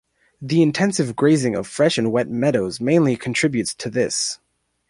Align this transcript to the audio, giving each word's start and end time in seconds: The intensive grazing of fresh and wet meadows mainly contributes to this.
The 0.41 0.63
intensive 0.63 1.15
grazing 1.15 1.55
of 1.55 1.67
fresh 1.67 1.99
and 1.99 2.11
wet 2.11 2.27
meadows 2.27 2.81
mainly 2.81 3.15
contributes 3.15 3.75
to 3.75 3.87
this. 3.91 4.39